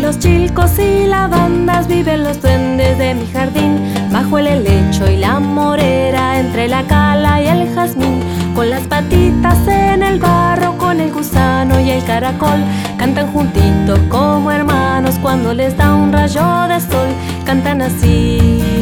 [0.00, 3.78] Los chilcos y lavandas viven los duendes de mi jardín,
[4.10, 8.20] bajo el helecho y la morera, entre la cala y el jazmín,
[8.54, 12.64] con las patitas en el barro, con el gusano y el caracol,
[12.96, 17.08] cantan juntitos como hermanos cuando les da un rayo de sol,
[17.44, 18.77] cantan así.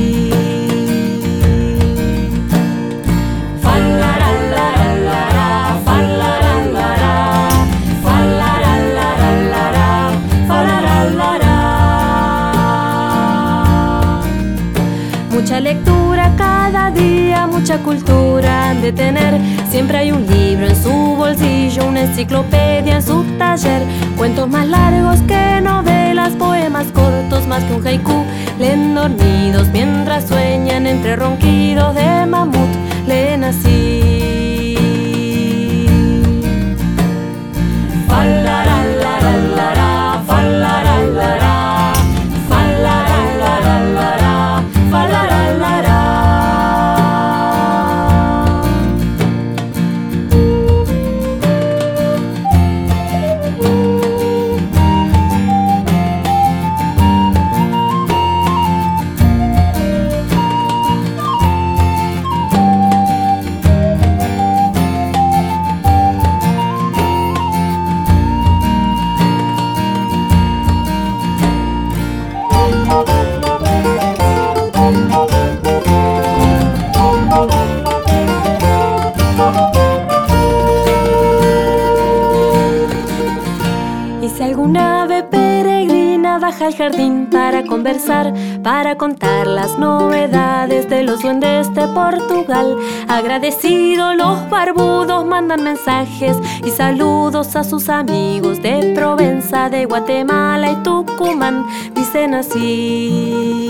[15.47, 19.41] Mucha lectura cada día, mucha cultura han de tener.
[19.71, 23.83] Siempre hay un libro en su bolsillo, una enciclopedia en su taller.
[24.17, 28.25] Cuentos más largos que novelas, poemas cortos más que un haiku.
[28.59, 32.06] Leen dormidos mientras sueñan entre ronquidos de
[86.47, 92.77] baja al jardín para conversar, para contar las novedades de los duendes de Portugal.
[93.09, 100.77] Agradecidos los barbudos mandan mensajes y saludos a sus amigos de Provenza, de Guatemala y
[100.85, 101.67] Tucumán.
[101.97, 103.67] Dicen así.